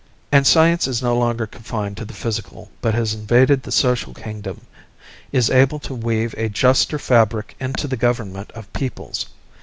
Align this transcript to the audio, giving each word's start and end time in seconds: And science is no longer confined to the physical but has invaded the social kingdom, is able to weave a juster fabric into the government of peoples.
And 0.31 0.47
science 0.47 0.87
is 0.87 1.03
no 1.03 1.15
longer 1.15 1.45
confined 1.45 1.95
to 1.97 2.05
the 2.05 2.15
physical 2.15 2.71
but 2.81 2.95
has 2.95 3.13
invaded 3.13 3.61
the 3.61 3.71
social 3.71 4.15
kingdom, 4.15 4.61
is 5.31 5.51
able 5.51 5.77
to 5.77 5.93
weave 5.93 6.33
a 6.39 6.49
juster 6.49 6.97
fabric 6.97 7.55
into 7.59 7.87
the 7.87 7.97
government 7.97 8.49
of 8.55 8.73
peoples. 8.73 9.27